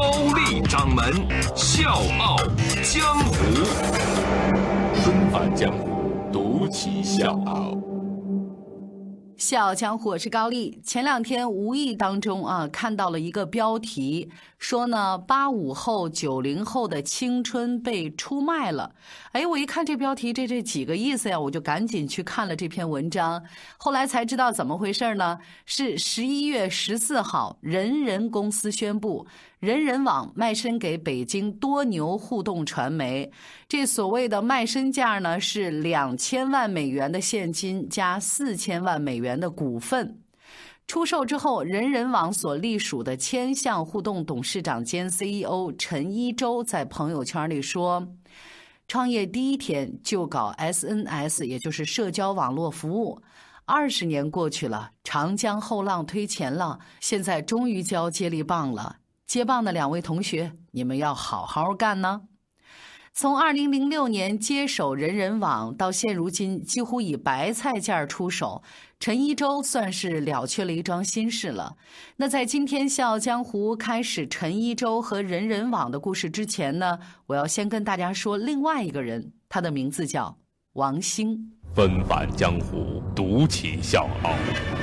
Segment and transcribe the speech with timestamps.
[0.00, 1.04] 高丽掌门
[1.54, 2.38] 笑傲
[2.82, 3.34] 江湖，
[5.02, 7.76] 重返江湖，独骑笑傲。
[9.36, 10.80] 笑傲江湖，我是高丽。
[10.82, 18.90] 前两天无意当中啊，看到了一个标题，说呢八五后、九零后的青春被出卖了。
[19.32, 21.38] 哎，我一看这标题，这这几个意思呀？
[21.38, 23.42] 我就赶紧去看了这篇文章，
[23.76, 25.38] 后来才知道怎么回事呢？
[25.66, 29.26] 是十一月十四号，人人公司宣布。
[29.60, 33.30] 人人网卖身给北京多牛互动传媒，
[33.68, 40.18] 这所谓的卖身价呢是两千万美元的现金加四千万美元的股份。
[40.86, 48.08] 出售之后，人人网所隶属的千象互动董事长兼 CEO 陈一舟在朋友圈里说
[48.88, 53.20] ：“创业第一天就搞 SNS，也就是社交网络服务，
[53.66, 58.96] 二十年过去了，长江后浪推前浪，现在终于交接力棒了。”
[59.30, 62.22] 接棒的两位同学，你们要好好干呢。
[63.12, 68.60] 从二零零六年接手人人网到现如今，几乎以白菜价出手，
[68.98, 71.76] 陈一舟算是了却了一桩心事了。
[72.16, 80.36] 那在今天《笑傲江湖》开始陈一舟和人人网的故事之前呢，我要先跟大家说另外一个人，他的名字叫
[80.72, 81.52] 王兴。
[81.72, 84.32] 纷返江湖，独起笑傲，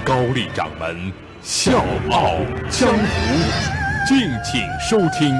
[0.05, 2.37] 高丽掌门笑傲
[2.71, 3.86] 江湖。
[4.07, 5.35] 敬请收听。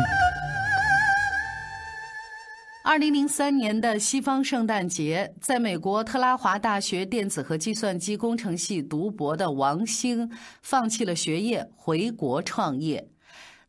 [2.84, 10.30] 二零零三年的西方圣诞节，在美国特拉华大学电子和计算机工程系读博的王兴，
[10.62, 13.08] 放弃了学业，回国创业。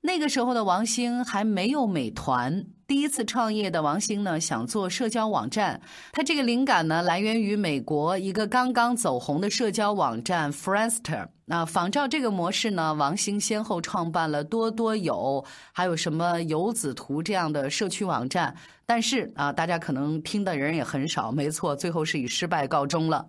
[0.00, 2.64] 那个时候的王兴还没有美团。
[2.86, 5.78] 第一次创业的王兴呢，想做社交网站。
[6.12, 11.26] 他这个灵感呢，来源于美国一个刚刚走红的社交网站 Friendster。
[11.44, 18.54] 那仿照这个模式呢，王兴先后创办了多多友，还有什么游子图这样的社区网站。
[18.86, 21.30] 但是啊，大家可能听的人也很少。
[21.30, 23.26] 没错，最后是以失败告终了。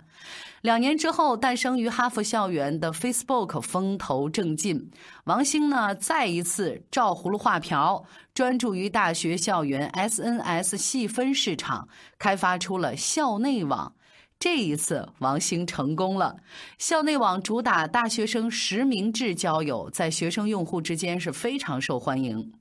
[0.62, 4.92] 两年之后，诞生于哈佛校园的 Facebook 风头正劲。
[5.24, 8.04] 王兴呢，再一次照葫芦画瓢，
[8.34, 11.88] 专注于大学校园 SNS 细分市场，
[12.18, 13.94] 开发出了校内网。
[14.38, 16.38] 这一次，王兴成功了。
[16.78, 22.52] 校内网主打大学生实名制交友，在学生用户之间是非常受欢迎。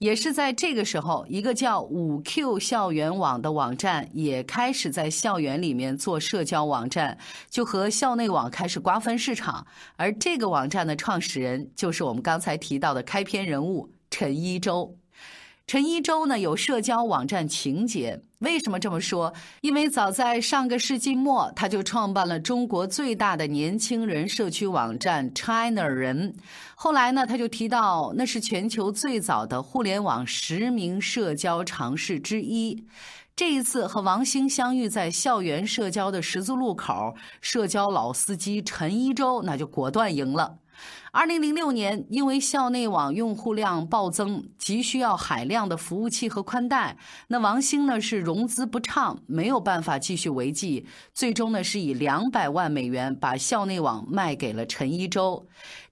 [0.00, 7.18] 也是在这个时候，一个叫五 Q 校园网的网站也开始在校园里面做社交网站，
[7.50, 9.66] 就和校内网开始瓜分市场。
[9.96, 14.96] 而这个网站的创始人就是我们刚才提到的开篇人物陈一舟。
[15.70, 19.32] 陈一舟呢有社交网站情节，为什么这么说？
[19.60, 26.34] 因为早在上个世纪末，他就创办了中国最大的年轻人社区网站 China 人。
[26.74, 32.84] 后来呢，他就提到那是全球最早的互联网实名社交尝试之一。
[33.36, 40.58] 这一次和王兴相遇在校园社交的十字路口，社交老司机陈一舟那就果断赢了。
[41.12, 46.96] 二零零六年，因为校内网用户量暴增，急需要海量的服务器和宽带，
[47.28, 55.46] 那王兴呢是融资不畅，没有办法继续维系，最终呢是以两百万美元把校内网卖给了陈一舟。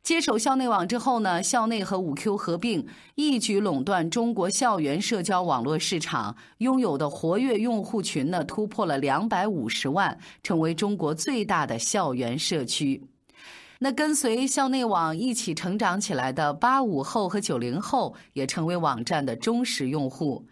[0.04, 13.02] 接手校内网之后呢，校内和五 Q 合并，一举垄断中国校园社交网络市场，拥有的活跃用户群呢突破了两百五十万，成为中国最大的校园社区。
[13.80, 20.44] 那跟随校内网一起成长起来的八五后和九零后，也成为网站的忠实用户。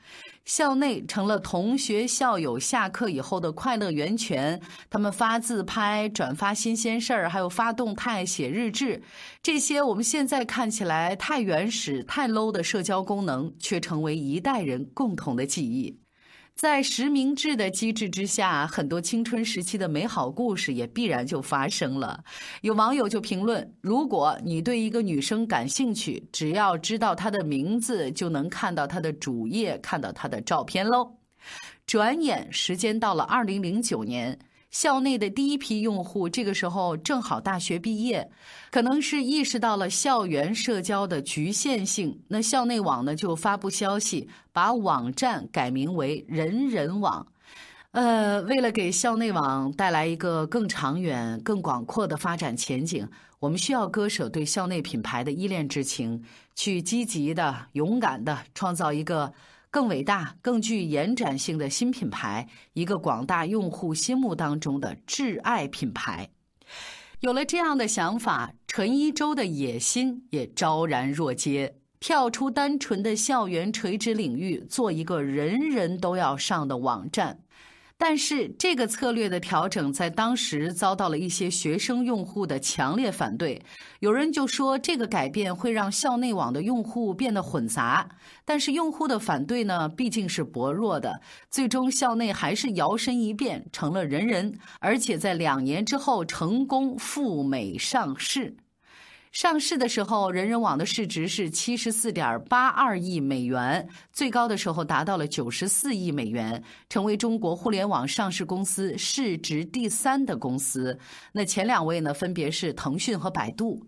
[0.44, 4.60] 校内成了同学校友下课以后的快乐源泉。
[4.88, 9.02] 他们发自拍、转发新鲜事儿，还有发动态、写日志，
[9.42, 15.98] 这些我们现在看起来太原始、太 low 的社交功能，却成为一代人共同的记忆。
[16.56, 22.24] 在实名制的机制之下，很多青春时期的美好故事也必然就发生了。
[22.62, 31.18] 有网友就评论：“如果你对一个女生感兴趣，只要知道她的名字，就能看到她的主页，看到她的照片喽。”
[31.86, 34.36] 转眼时间到了二零零九年，
[34.70, 38.30] 校内的第一批用户这个时候正好大学毕业，
[38.70, 47.26] 可能是意识到了校园社交的局限性，那校内网呢就发布消息，把网站改名为人人网。
[47.92, 53.08] 呃，为了给校内网带来一个更长远、更广阔的发展前景，
[53.38, 56.22] 我们需要割舍对校内品牌的依恋之情，
[56.54, 59.32] 去积极的、勇敢的创造一个。
[59.76, 66.30] 更伟大、更具延展性的新品牌，一个广大用户心目当中的挚爱品牌。
[67.20, 77.40] 有了这样的想法，陈一舟的野心也昭然若揭，跳出单纯的校园垂直领域，做一个人人都要上的网站。
[77.98, 83.62] 但是这个策略的调整在当时遭到了一些学生用户的强烈反对。
[84.00, 88.08] 有人就说这个改变会让校内网的用户变得混杂，
[88.44, 91.20] 但是用户的反对呢毕竟是薄弱的，
[91.50, 98.56] 最终校内还是摇身一变成了人人，而且在两年之后成功赴美上市。
[99.36, 110.98] 上市的时候，人人网的市值是七十四点八二亿美元，最高的时候达到了九十四亿美元，成为中国互联网上市公司市值第三的公司。
[111.32, 113.86] 那前两位呢，分别是腾讯和百度。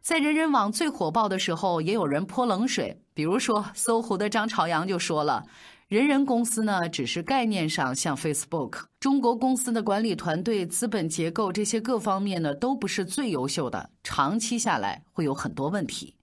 [0.00, 5.44] 在人人网最火爆的时候，也有人泼冷水，比如说搜狐的张朝阳就说了。
[5.88, 8.86] 人人公司呢，只是概念上像 Facebook。
[8.98, 16.15] 中国公司的管理团队、资本结构这些各方面呢，都不是最优秀的，长期下来会有很多问题。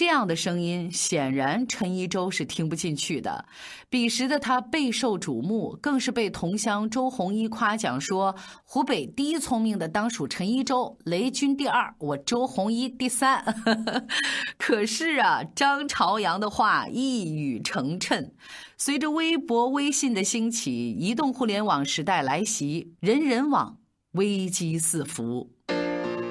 [0.00, 3.44] 这样的声音，显然陈一舟是听不进去的。
[3.90, 13.44] 彼时的他备受瞩目，更是被同乡周鸿祎夸奖说：“湖北第一聪明的当属陈一舟，雷军第二，我周鸿祎第三。
[14.56, 18.30] ”可是啊，张朝阳的话一语成谶。
[18.78, 23.76] 随着微博、微信的兴起，移动互联网时代来袭，人人网
[24.12, 25.50] 危机四伏。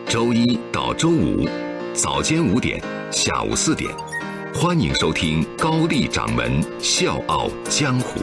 [0.07, 1.47] 周一到周五。
[1.93, 2.81] 早间五点，
[3.11, 3.93] 下午四点，
[4.53, 8.19] 欢迎收听高丽掌门笑傲江湖。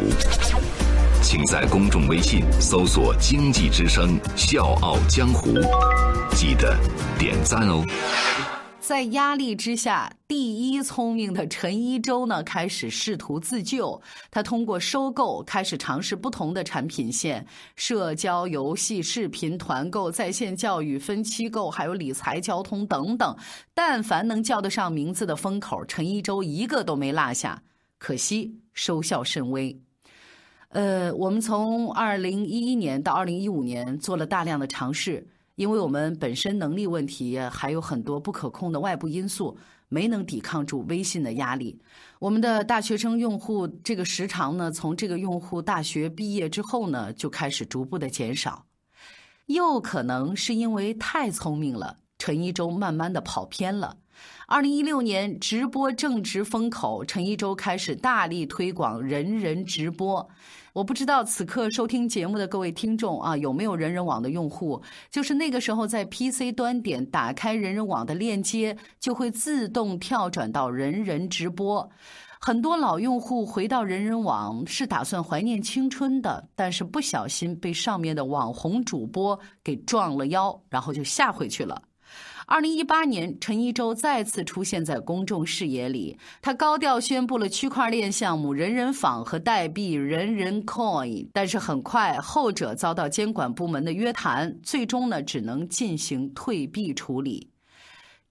[1.21, 5.55] 请在公众微信搜索“经济之声笑傲江湖”，
[6.35, 6.77] 记得
[7.19, 7.85] 点赞哦。
[8.87, 14.01] 在压力之下，第一聪明的陈一舟呢，开始试图自救。
[14.31, 17.45] 他通过收购开始尝试不同的产品线：
[17.75, 23.37] 社交、游戏、视频、团购、在线教育、分期购，还有理财、交通等等。
[23.75, 27.61] 但凡能叫得上名字的风口，陈一舟一个都没落下。
[27.99, 29.77] 可惜收效甚微。
[30.69, 35.27] 呃，我们从二零一一年到二零一五年做了大量的尝试。
[35.57, 39.57] 因为我们本身能力问题还有很多不可控的外部因素，
[39.89, 41.79] 没能抵抗住微信的压力。
[42.19, 48.65] 我们的大学生用户这个时长呢，从这个用户大学毕业之后呢，就开始逐步的减少。
[49.47, 53.97] 又可能是因为太聪明了，陈一舟慢慢的跑偏了。
[54.47, 60.29] 二零一六年直播正值风口，陈一舟开始大力推广人人直播。
[60.73, 64.83] 我不知道此刻收听节目的各位听众啊，有没有人人网的用户？
[65.11, 71.91] 就是那个时候在 PC 端点打开人人网的链接，就会自动跳转到人人直播。
[72.39, 81.83] 很多老用户回到人人网是打算怀念青春的，但是不小心被上面的网红主播给撞了腰，然后就下回去了。
[82.49, 86.17] 二零一八年，陈一舟再次出现在公众视野里。
[86.41, 97.51] 他高调宣布了区块链项目“人人坊”和代币“人人 Coin”，但是很快后者遭到监管部门的约谈，最终呢只能进行退币处理。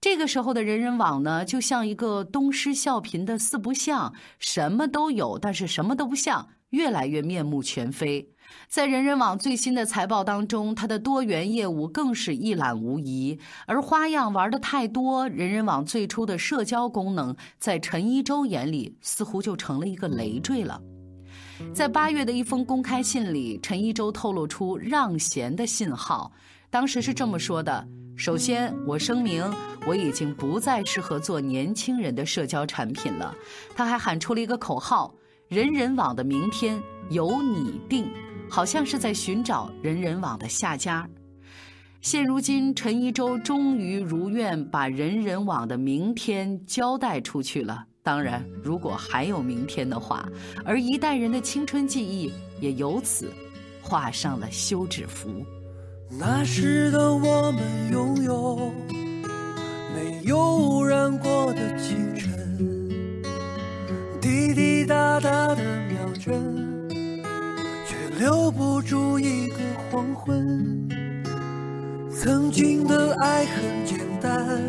[0.00, 8.28] 这个时候的人人网呢，就像一个东施效颦的四不像，什么都有，但是什么都不像，越来越面目全非。
[8.68, 20.80] 在人人网最新的财报当中，它的多元业务更是一览无遗，而花样玩的太多，人人网最初的社交功能，在陈一舟眼里似乎就成了一个累赘了。
[21.74, 26.30] 在八月的一封公开信里，陈一舟透露出让贤的信号，
[26.70, 29.42] 当时是这么说的：首先，我声明
[29.86, 33.34] 我已经不再适合做年轻人的社交产品了。
[33.74, 35.14] 他还喊出了一个口号：
[35.48, 38.06] 人人网的明天由你定。
[38.48, 41.04] 好像是在寻找人人网的下家。
[42.00, 47.84] 现如今，陈一舟终于如愿把人人网的明天交代出去了。
[48.04, 50.28] 当然，如果还有明天的话，
[50.64, 53.32] 而一代人的青春记忆也由此
[53.82, 55.44] 画上了休止符。
[56.08, 58.72] 那时的我们拥有
[59.92, 62.45] 没有污染过的清晨，
[64.26, 66.66] 滴滴答答的秒针。
[67.86, 69.56] 却留不住一个
[69.88, 70.88] 黄昏。
[72.10, 74.60] 曾经的爱很简单，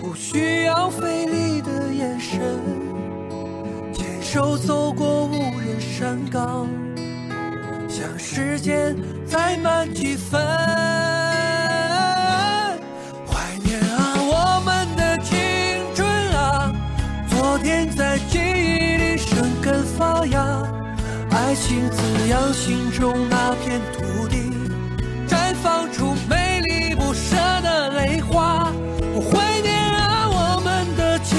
[0.00, 2.40] 不需要费力的眼神，
[3.92, 6.68] 牵手走过无人山岗，
[7.88, 10.73] 想时间再慢几分。
[20.32, 24.36] 爱情滋养心中那片土地。
[25.28, 28.72] 绽放出美丽不舍的泪花。
[29.14, 31.36] 我怀念啊，我们的青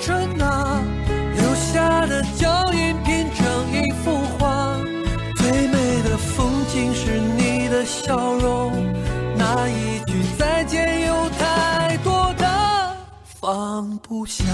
[0.00, 0.80] 春啊，
[1.36, 4.76] 留下的脚印拼成一幅画。
[5.36, 8.72] 最美的风景是你的笑容，
[9.36, 12.96] 那一句再见有太多的
[13.40, 14.44] 放不下。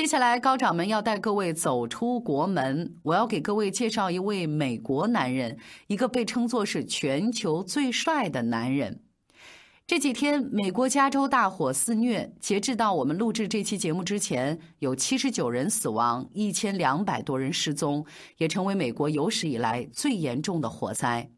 [0.00, 2.96] 接下来，高掌门要带各位走出国门。
[3.02, 9.02] 我要给各位介绍一位美国男人，一个被称作是全球最帅的男人。
[9.86, 18.06] 这几天，美国加州大火肆虐，截至到我们录制这期节目之前，有七十九人死亡，一千两百多人失踪，
[18.38, 21.30] 也成为美国有史以来最严重的火灾。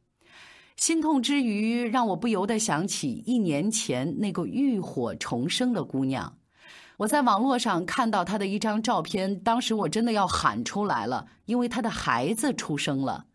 [0.76, 6.38] 心痛之余，让我不由得想起一年前那个浴火重生的姑娘。
[6.99, 13.27] 我在网络上看到他的一张照片，当时我真的要喊出来了，因为他的孩子出生了。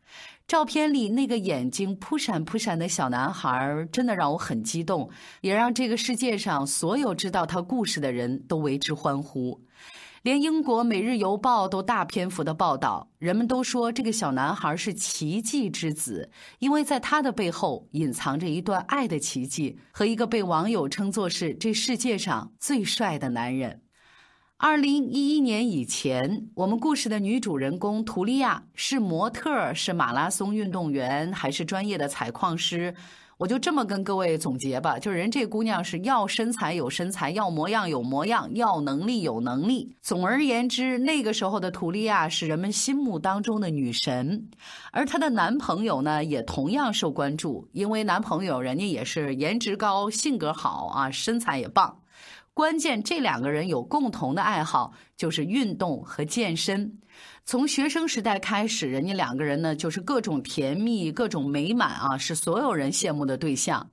[0.48, 5.10] 照片里那个眼睛扑闪扑闪的小男孩，真的让我很激动，
[5.42, 9.60] 也让这个世界上所有知道他故事的人都为之欢呼。
[10.28, 16.30] 连英国《每日邮报》都大篇幅的报道，人们都说这个小男孩是奇迹之子，
[16.60, 23.80] 因为在他的背后隐藏着一段爱的奇迹和一个被网友称作是这世界上最帅的男人。
[24.58, 32.94] 二零一一年以前，我们故事的女主人公图利亚是模特，是马拉松运动员，还是专业的采矿师？
[33.38, 39.96] 我就这么跟各位总结吧，就是人这姑娘是要身材有身材，要模样有模样，要能力有能力。
[40.02, 44.50] 总而言之，那个时候的图利亚是人们心目当中的女神，
[44.92, 52.00] 而她的男朋友呢，也同样受关注，因为男朋友人家也是颜值高、性格好啊，身材也棒。
[52.58, 56.92] 关键，这两个人有共同的爱好，就是运动和健身。
[57.46, 63.92] 从学生时代开始，人家两个人呢，就是各种甜蜜、各种美满啊，是所有人羡慕的对象。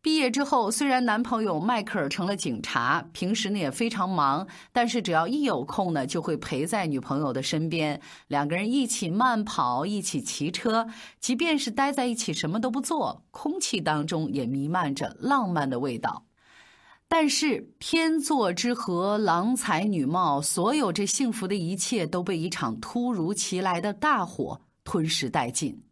[0.00, 10.88] 毕业之后，虽然男朋友迈克尔成了警察，平时呢也非常忙，但是只要一有空呢，就会陪在女朋友的身边，两个人一起慢跑，一起骑车，
[11.20, 16.24] 即便是待在一起什么都不做，空气当中也弥漫着浪漫的味道。
[17.12, 25.82] 但是天作之合，郎才女貌，所有这幸福的一切都被一场突如其来的大火吞噬殆尽。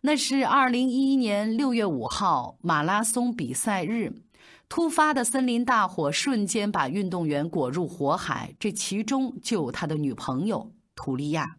[0.00, 4.22] 那是二零一一年六月五号马拉松比赛日，
[4.70, 11.58] 突发的森林大火瞬间把运动员裹入火海，这其中就有他的女朋友图利亚。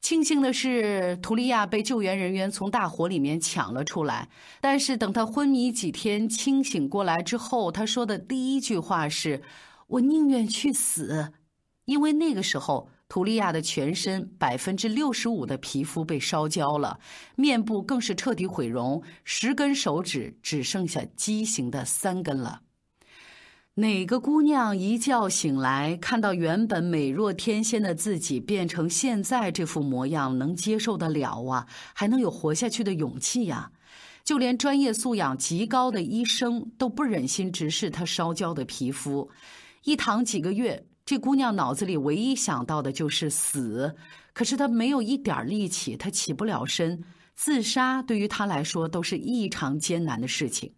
[0.00, 4.28] 庆幸的是，图利亚被救援人员从大火里面抢了出来。
[4.60, 9.42] 但是等他昏迷几天清醒过来之后，他说的第一句话是
[9.86, 11.32] ：“我宁愿去死。”
[11.84, 16.98] 因为那个时候，图利亚的全身百分之六十五的皮肤被烧焦了，
[17.36, 22.62] 面部更是彻底毁容，十根手指只剩下畸形的三根了。
[23.80, 31.66] 哪个姑娘一觉醒来，看到原本美若天仙的自己变成现在这副模样，能接受得了啊？
[31.94, 33.72] 还能有活下去的勇气呀？
[34.22, 39.30] 就连专业素养极高的医生都不忍心直视她烧焦的皮肤。
[39.84, 43.96] 一躺几个月，这姑娘脑子里唯一想到的就是死。
[44.34, 47.02] 可是她没有一点力气，她起不了身，
[47.34, 50.70] 自杀对于她来说都是异常艰难的事情。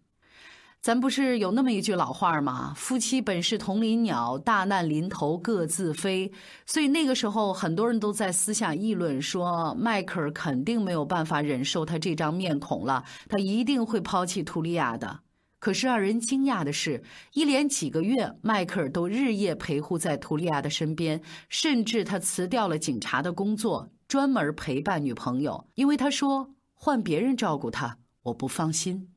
[0.83, 2.73] 咱不是有那么一句老话吗？
[2.75, 6.29] 夫妻本是同林鸟，大难临头各自飞。
[6.65, 15.21] 所以那个时候，很多人都在私下议论说，迈克尔肯定没有办法忍受他这张面孔了，他一定会抛弃图利亚的。
[15.57, 29.12] 可是让人惊讶的是，一连几个月，迈克尔都日夜陪护在图利亚的身边，甚至他辞掉了警察的工作，专门陪伴女朋友，因为他说换别人照顾他，我不放心。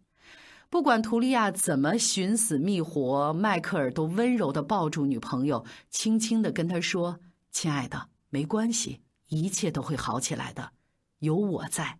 [0.76, 7.18] 不管图利亚怎么寻死觅活，迈克尔都温柔的抱住女朋友，轻轻的跟她说
[7.50, 10.73] ：“亲爱的，没关系，一切都会好起来的，
[11.21, 11.99] 有我在。”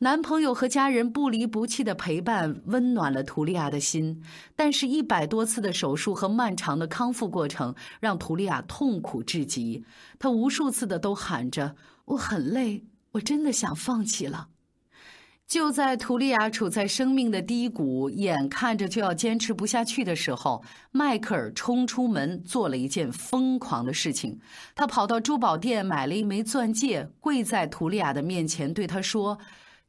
[0.00, 4.22] 男朋友和家人不离不弃的陪伴，温暖了图利亚的心。
[4.54, 9.82] 但是，一百多次的手术和漫长的康复过程，让图利亚痛苦至极。
[10.18, 11.74] 她无数次的都喊着
[12.04, 14.50] ：“我很累，我真的想放弃了。”
[15.52, 24.40] 就在图利亚处在生命的低谷，眼看着就要坚持不下去的时候，迈克尔冲出门，做了一件疯狂的事情。
[24.74, 29.38] 他跑到珠宝店买了一枚钻戒，跪在图利亚的面前，对她说。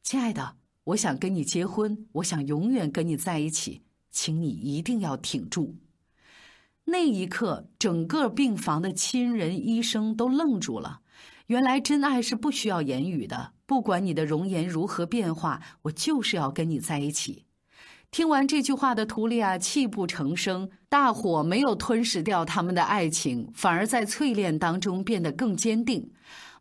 [0.02, 5.78] 亲爱的，我想跟你结婚，我想永远跟你在一起，请你一定要挺住。
[6.84, 11.00] 那一刻，整个病房的亲人、医生都愣住了。
[11.54, 17.46] 原来，真爱是不需要言语的，不管你的容颜如何变化，我就是要跟你在一起。
[18.10, 20.68] 听完这句话的图利亚泣不成声。
[20.90, 26.12] 大火没有吞噬掉他们的爱情，反而在淬炼当中变得更坚定。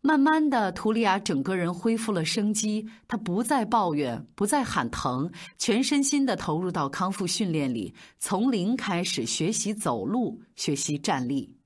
[0.03, 11.62] 慢慢的，图利亚整个人恢复了生机，她不再抱怨，不再喊疼，全身心的投入到康复训练里，从零开始学习走路，学习站立。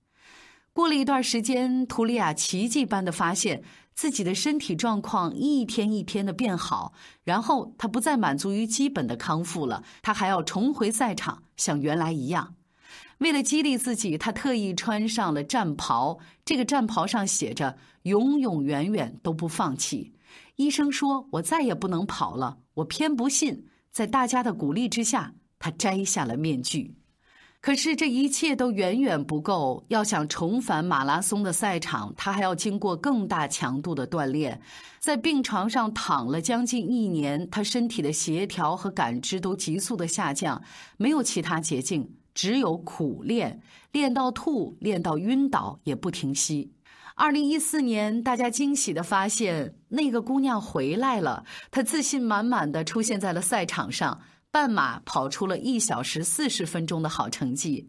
[0.77, 3.63] 过了一段时间，图利亚奇迹般的发现
[3.95, 6.93] 自己的身体状况一天一天的变好，
[7.25, 12.57] 然后她不再满足于基本的康复了，她还要重回赛场，像原来一样。
[13.17, 16.19] 为了激励自己，他特意穿上了战袍。
[16.45, 20.13] 这个战袍上写着“永永远远都不放弃”。
[20.57, 23.65] 医生说：“我再也不能跑了。”我偏不信。
[23.91, 26.97] 在大家的鼓励之下，他摘下了面具。
[27.67, 29.85] 可是这一切都远远不够。
[29.89, 34.61] 要想重返马拉松的赛场，他还要经过更大强度的锻炼。
[35.01, 40.63] 在病床上躺了将近一年，他身体的协调和感知都急速的下降。
[40.97, 42.09] 没有其他捷径。
[42.33, 46.71] 只有苦练，练到吐，练到晕倒也不停息。
[47.17, 51.43] 二零一四年，大家惊喜的发现，那个姑娘回来了。
[51.73, 54.21] 她自信满满的出现在了赛场上，
[54.57, 57.87] 半马跑出了一小时四十分钟的好成绩。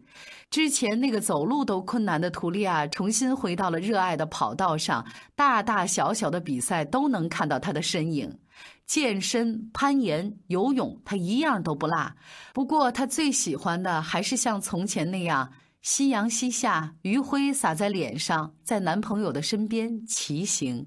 [0.50, 5.02] 之前那个走路都困难的图利亚，重新回到了热爱的跑道上，
[5.34, 8.38] 大大小小的比赛都能看到她的身影。
[8.84, 12.12] 健身、攀岩、游泳，他一样都不落。
[12.52, 20.86] 不过，他最喜欢的还是像从前那样，夕阳西下，余晖洒在脸上，在男朋友的身边骑行。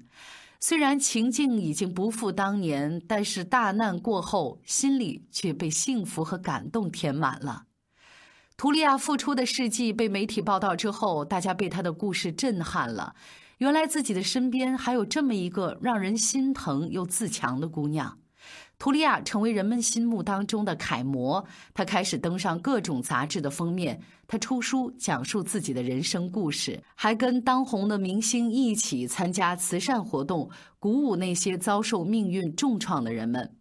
[0.63, 7.63] 虽然情境已经不复当年，但是大难过后，心里却被幸福和感动填满了。
[8.55, 13.15] 图利亚复出的事迹被媒体报道之后，大家被她的故事震撼了。
[13.57, 18.19] 原来自己的身边还有这么一个让人心疼又自强的姑娘，
[18.81, 21.45] 图利亚成为人们心目当中的楷模。
[21.71, 33.55] 他开始登上各种杂志的封面，他出书讲述自己的人生故事，还跟当红的明星一起参加慈善活动，鼓舞那些遭受命运重创的人们。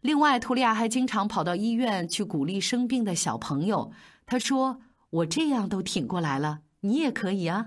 [0.00, 3.92] 另外，图利亚还经常跑到医院去鼓励生病的小朋友。
[4.26, 7.66] 他说：“我这样都挺过来了，你也可以啊。”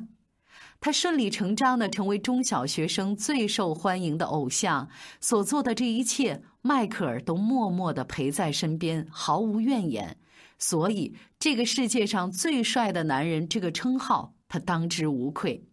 [0.83, 4.89] 他顺理成章地成为中小学生最受欢迎的偶像，
[5.19, 10.17] 所做的这一切，迈克尔都默默地陪在身边，毫无怨言。
[10.57, 15.67] 所以，这个世界上最帅的男人这个称号，他当之无愧。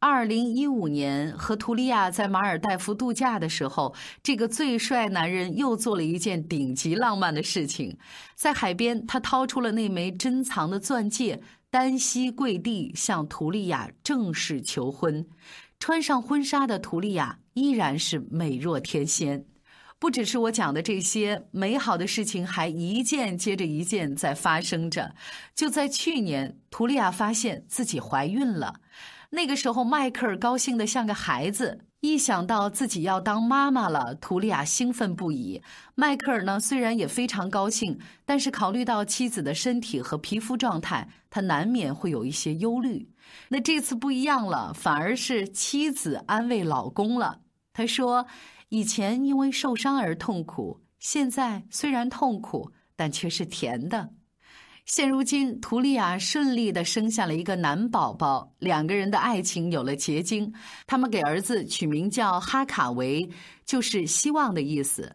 [0.00, 7.98] 二零一五年，和图利亚在马尔代夫度假的时候，这个最帅男人又做了一件顶级浪漫的事情，
[8.36, 11.42] 在海边，他掏出了那枚珍藏的钻戒。
[11.70, 15.26] 单膝跪地向图利亚正式求婚，
[15.78, 19.44] 穿上婚纱的图利亚依然是美若天仙。
[19.98, 25.14] 不只是我讲的这些美好的事情，还一件接着一件在发生着。
[25.54, 28.80] 就在去年，图利亚发现自己怀孕了。
[29.30, 31.84] 那个时候，迈克尔高兴得像个孩子。
[32.00, 35.60] 一想到自己要当妈妈了，图利亚兴奋不已。
[35.96, 43.10] 迈克尔呢，虽然也非常高兴，但是考虑到妻子的身体和皮肤状态，他难免会有一些忧虑。
[43.48, 47.40] 那这次不一样了，反而是妻子安慰老公了。
[47.72, 48.26] 他说
[48.70, 54.10] ：“以前因为受伤而痛苦，现在虽然痛苦，但却是甜的。”
[54.88, 60.50] 现如今，图利亚顺利的生下了一个男宝宝，两个人的爱情有了结晶。
[60.86, 63.28] 他们给儿子取名叫哈卡维，
[63.66, 65.14] 就是希望的意思。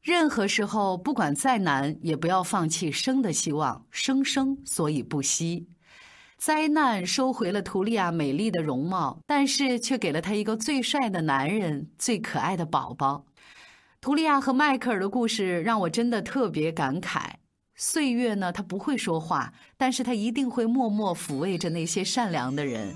[0.00, 3.84] 任何时候，不管再难，也不要放弃生的希望。
[3.90, 5.68] 生生所以不息。
[6.38, 13.26] 灾难收回了图利亚美丽的容貌，但是却给了她一个最帅的男人，最可爱的宝宝。
[14.00, 17.32] 图利亚和迈克尔的故事让我真的特别感慨。
[17.82, 22.94] 岁月呢，它不会说话，但是它一定会默默抚慰着那些善良的人。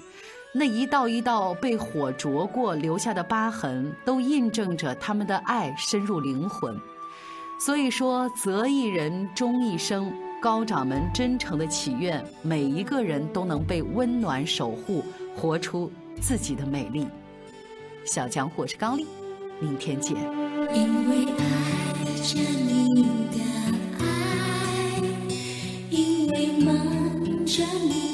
[0.53, 6.79] 那一道一道被火灼过留下的疤痕，都印证着他们的爱深入灵魂。
[7.59, 10.13] 所以说，择一人终一生。
[10.39, 15.03] 高掌门真诚的祈愿，每一个人都能被温暖守护，
[15.35, 17.09] 活出自己的美丽。
[18.05, 19.07] 小江我是高丽，
[19.61, 20.15] 明天见。
[20.75, 23.64] 因为爱着你的，
[26.45, 26.77] 弥漫
[27.47, 28.14] 着你。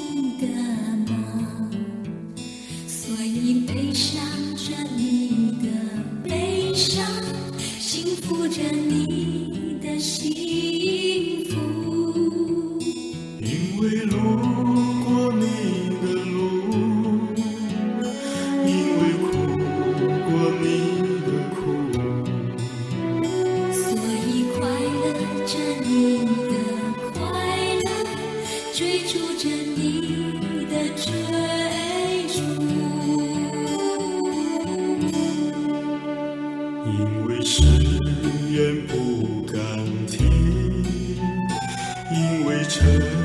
[42.82, 43.19] 因